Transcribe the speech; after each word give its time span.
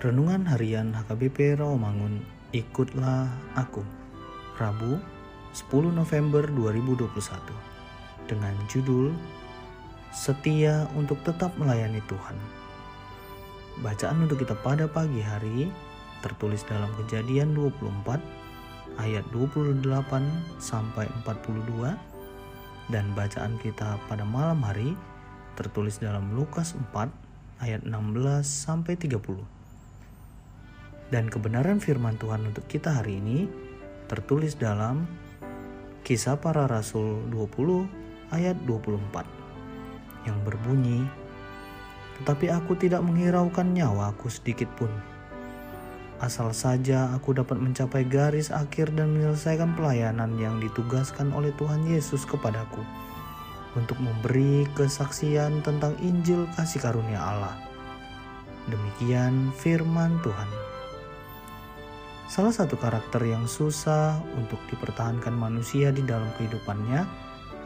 Renungan 0.00 0.48
Harian 0.48 0.96
HKBP 0.96 1.60
Rawamangun, 1.60 2.24
Ikutlah 2.56 3.28
Aku. 3.52 3.84
Rabu, 4.56 4.96
10 5.52 5.92
November 5.92 6.40
2021. 6.56 7.04
Dengan 8.24 8.56
judul 8.72 9.12
Setia 10.08 10.88
untuk 10.96 11.20
tetap 11.20 11.52
melayani 11.60 12.00
Tuhan. 12.08 12.32
Bacaan 13.84 14.24
untuk 14.24 14.40
kita 14.40 14.56
pada 14.64 14.88
pagi 14.88 15.20
hari 15.20 15.68
tertulis 16.24 16.64
dalam 16.64 16.88
Kejadian 17.04 17.52
24 17.52 19.04
ayat 19.04 19.28
28 19.36 19.84
sampai 20.56 21.12
42 21.28 21.92
dan 22.88 23.04
bacaan 23.12 23.52
kita 23.60 24.00
pada 24.08 24.24
malam 24.24 24.64
hari 24.64 24.96
tertulis 25.60 26.00
dalam 26.00 26.32
Lukas 26.32 26.72
4 26.88 27.04
ayat 27.60 27.84
16 27.84 28.48
sampai 28.48 28.96
30. 28.96 29.59
Dan 31.10 31.26
kebenaran 31.26 31.82
firman 31.82 32.14
Tuhan 32.16 32.46
untuk 32.46 32.70
kita 32.70 33.02
hari 33.02 33.18
ini 33.18 33.50
tertulis 34.06 34.54
dalam 34.54 35.10
Kisah 36.06 36.38
Para 36.38 36.70
Rasul 36.70 37.26
20 37.34 38.30
ayat 38.30 38.54
24 38.62 40.26
yang 40.30 40.38
berbunyi 40.46 41.02
Tetapi 42.22 42.54
aku 42.54 42.78
tidak 42.78 43.02
menghiraukan 43.02 43.74
nyawaku 43.74 44.30
sedikit 44.30 44.70
pun 44.78 44.90
Asal 46.20 46.52
saja 46.52 47.10
aku 47.16 47.32
dapat 47.32 47.56
mencapai 47.56 48.04
garis 48.04 48.52
akhir 48.52 48.92
dan 48.92 49.16
menyelesaikan 49.16 49.72
pelayanan 49.72 50.36
yang 50.36 50.60
ditugaskan 50.60 51.32
oleh 51.32 51.48
Tuhan 51.56 51.88
Yesus 51.88 52.28
kepadaku 52.28 52.84
untuk 53.72 53.96
memberi 54.02 54.68
kesaksian 54.76 55.64
tentang 55.64 55.96
Injil 56.04 56.44
kasih 56.58 56.84
karunia 56.84 57.24
Allah. 57.24 57.56
Demikian 58.68 59.48
firman 59.56 60.20
Tuhan. 60.20 60.50
Salah 62.30 62.54
satu 62.54 62.78
karakter 62.78 63.26
yang 63.26 63.50
susah 63.50 64.22
untuk 64.38 64.62
dipertahankan 64.70 65.34
manusia 65.34 65.90
di 65.90 66.06
dalam 66.06 66.30
kehidupannya 66.38 67.02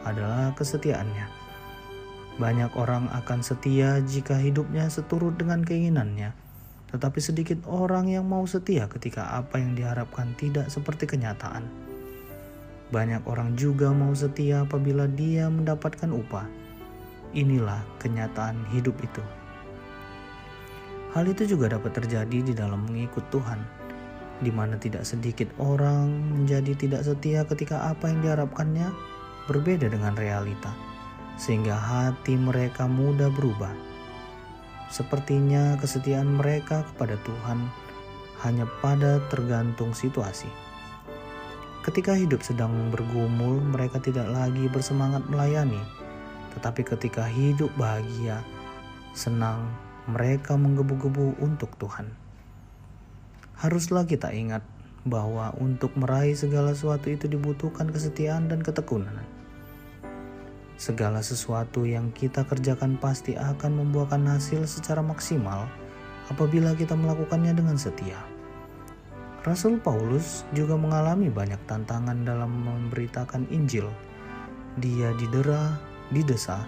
adalah 0.09 0.57
kesetiaannya. 0.57 1.29
Banyak 2.41 2.73
orang 2.73 3.05
akan 3.13 3.45
setia 3.45 4.01
jika 4.01 4.33
hidupnya 4.41 4.89
seturut 4.89 5.37
dengan 5.37 5.61
keinginannya, 5.61 6.33
tetapi 6.89 7.21
sedikit 7.21 7.61
orang 7.69 8.09
yang 8.09 8.25
mau 8.25 8.41
setia 8.49 8.89
ketika 8.89 9.37
apa 9.37 9.61
yang 9.61 9.77
diharapkan 9.77 10.33
tidak 10.33 10.65
seperti 10.73 11.13
kenyataan. 11.13 11.69
Banyak 12.89 13.21
orang 13.29 13.53
juga 13.53 13.93
mau 13.93 14.17
setia 14.17 14.65
apabila 14.65 15.05
dia 15.05 15.45
mendapatkan 15.45 16.09
upah. 16.09 16.49
Inilah 17.37 17.85
kenyataan 18.01 18.65
hidup 18.73 18.97
itu. 18.97 19.21
Hal 21.13 21.29
itu 21.29 21.53
juga 21.53 21.69
dapat 21.77 22.01
terjadi 22.01 22.41
di 22.41 22.53
dalam 22.57 22.89
mengikut 22.89 23.29
Tuhan 23.29 23.74
di 24.43 24.51
mana 24.51 24.75
tidak 24.75 25.07
sedikit 25.07 25.47
orang 25.61 26.11
menjadi 26.35 26.75
tidak 26.75 27.07
setia 27.07 27.47
ketika 27.47 27.91
apa 27.91 28.11
yang 28.11 28.19
diharapkannya 28.19 28.91
berbeda 29.47 29.87
dengan 29.87 30.17
realita, 30.17 30.73
sehingga 31.39 31.77
hati 31.77 32.35
mereka 32.35 32.89
mudah 32.89 33.31
berubah. 33.31 33.71
Sepertinya 34.91 35.79
kesetiaan 35.79 36.35
mereka 36.35 36.83
kepada 36.93 37.15
Tuhan 37.23 37.67
hanya 38.43 38.67
pada 38.83 39.23
tergantung 39.31 39.95
situasi. 39.95 40.47
Ketika 41.85 42.17
hidup 42.17 42.41
sedang 42.41 42.73
bergumul, 42.89 43.61
mereka 43.61 44.01
tidak 44.01 44.25
lagi 44.33 44.65
bersemangat 44.73 45.21
melayani, 45.29 45.79
tetapi 46.57 46.81
ketika 46.81 47.29
hidup 47.29 47.69
bahagia, 47.77 48.41
senang, 49.13 49.69
mereka 50.09 50.57
menggebu-gebu 50.57 51.37
untuk 51.37 51.69
Tuhan. 51.77 52.24
Haruslah 53.55 54.03
kita 54.03 54.35
ingat 54.35 54.61
bahwa 55.05 55.53
untuk 55.61 55.93
meraih 55.95 56.33
segala 56.33 56.73
sesuatu 56.73 57.07
itu 57.07 57.29
dibutuhkan 57.29 57.87
kesetiaan 57.87 58.49
dan 58.49 58.59
ketekunan. 58.65 59.21
Segala 60.75 61.23
sesuatu 61.23 61.87
yang 61.87 62.11
kita 62.11 62.43
kerjakan 62.43 62.99
pasti 62.99 63.39
akan 63.39 63.79
membuahkan 63.79 64.19
hasil 64.27 64.67
secara 64.67 64.99
maksimal 64.99 65.71
apabila 66.27 66.75
kita 66.75 66.97
melakukannya 66.99 67.55
dengan 67.55 67.79
setia. 67.79 68.19
Rasul 69.45 69.77
Paulus 69.77 70.41
juga 70.57 70.73
mengalami 70.73 71.29
banyak 71.29 71.61
tantangan 71.69 72.25
dalam 72.25 72.49
memberitakan 72.65 73.45
Injil. 73.53 73.85
Dia 74.81 75.13
didera, 75.15 75.77
didesa, 76.09 76.65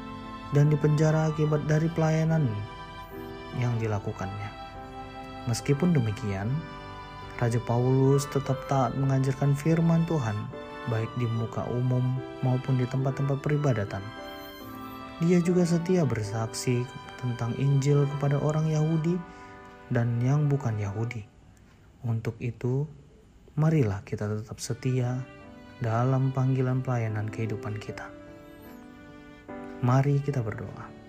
dan 0.56 0.70
dipenjara 0.70 1.34
akibat 1.34 1.66
dari 1.66 1.90
pelayanan 1.92 2.46
yang 3.58 3.74
dilakukannya. 3.82 4.54
Meskipun 5.50 5.92
demikian, 5.92 6.48
Raja 7.38 7.62
Paulus 7.62 8.26
tetap 8.34 8.58
taat 8.66 8.98
mengajarkan 8.98 9.54
firman 9.54 10.02
Tuhan, 10.10 10.34
baik 10.90 11.10
di 11.22 11.30
muka 11.30 11.70
umum 11.70 12.18
maupun 12.42 12.82
di 12.82 12.86
tempat-tempat 12.90 13.38
peribadatan. 13.46 14.02
Dia 15.22 15.38
juga 15.46 15.62
setia 15.62 16.02
bersaksi 16.02 16.82
tentang 17.22 17.54
Injil 17.62 18.10
kepada 18.18 18.42
orang 18.42 18.66
Yahudi 18.74 19.22
dan 19.94 20.18
yang 20.26 20.50
bukan 20.50 20.82
Yahudi. 20.82 21.30
Untuk 22.02 22.42
itu, 22.42 22.90
marilah 23.54 24.02
kita 24.02 24.26
tetap 24.26 24.58
setia 24.58 25.22
dalam 25.78 26.34
panggilan 26.34 26.82
pelayanan 26.82 27.30
kehidupan 27.30 27.78
kita. 27.78 28.10
Mari 29.86 30.26
kita 30.26 30.42
berdoa. 30.42 31.07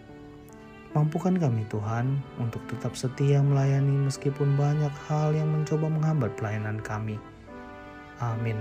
Mampukan 0.97 1.37
kami 1.37 1.69
Tuhan 1.69 2.17
untuk 2.41 2.65
tetap 2.65 2.97
setia 2.97 3.45
melayani 3.45 4.09
meskipun 4.09 4.57
banyak 4.57 4.93
hal 5.09 5.37
yang 5.37 5.53
mencoba 5.53 5.93
menghambat 5.93 6.33
pelayanan 6.41 6.81
kami. 6.81 7.21
Amin. 8.25 8.57